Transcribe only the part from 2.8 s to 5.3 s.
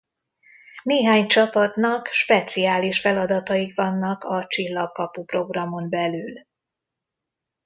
feladataik vannak a Csillagkapu